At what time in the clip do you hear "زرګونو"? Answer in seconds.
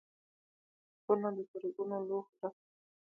1.51-1.97